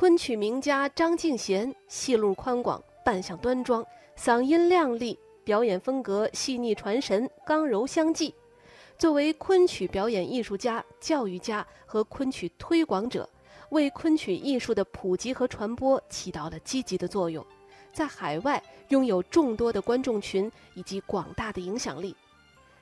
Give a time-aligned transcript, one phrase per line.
[0.00, 3.84] 昆曲名家张敬贤戏路宽广，扮相端庄，
[4.16, 8.34] 嗓音亮丽，表演风格细腻传神，刚柔相济。
[8.96, 13.28] 作为昆曲表演艺术家、教育家和昆曲推广者，
[13.72, 17.44] 为昆曲艺术的普及和传播起到了积极的作用，
[17.92, 22.16] 在海外拥有众多的观众群以及广大的影响力。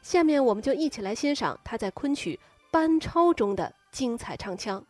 [0.03, 2.39] 下面我们就一起来欣赏他在昆曲
[2.71, 4.81] 《班超》中的精彩唱腔。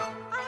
[0.00, 0.39] I